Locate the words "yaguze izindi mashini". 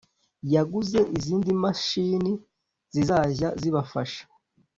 0.53-2.31